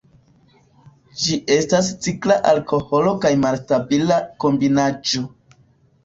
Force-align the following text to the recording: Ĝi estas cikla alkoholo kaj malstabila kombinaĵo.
Ĝi 1.23 1.35
estas 1.55 1.89
cikla 2.05 2.37
alkoholo 2.51 3.13
kaj 3.25 3.31
malstabila 3.43 4.17
kombinaĵo. 4.45 5.23